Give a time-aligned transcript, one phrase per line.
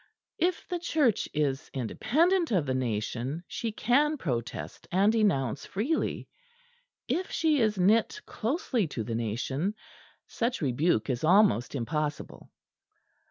[0.39, 6.27] If the Church is independent of the nation, she can protest and denounce freely;
[7.07, 9.75] if she is knit closely to the nation,
[10.25, 12.49] such rebuke is almost impossible.